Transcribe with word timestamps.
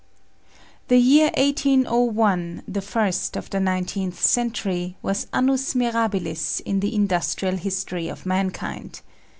The 0.87 0.97
year 0.97 1.29
1801, 1.37 2.63
the 2.67 2.81
first 2.81 3.37
of 3.37 3.51
the 3.51 3.59
nineteenth 3.59 4.19
century, 4.19 4.97
was 5.03 5.27
annus 5.31 5.75
mirabilis 5.75 6.59
in 6.61 6.79
the 6.79 6.95
industrial 6.95 7.57
history 7.57 8.07
of 8.07 8.25
mankind. 8.25 9.01